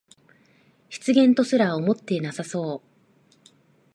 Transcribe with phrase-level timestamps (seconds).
[0.89, 3.51] 失言とすら思ってなさそう